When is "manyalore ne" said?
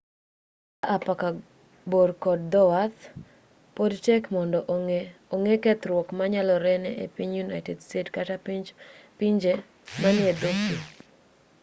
6.19-6.91